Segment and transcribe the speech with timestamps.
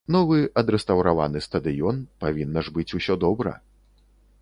[0.13, 1.95] Новы, адрэстаўраваны стадыён,
[2.25, 3.51] павінна ж быць усё добра.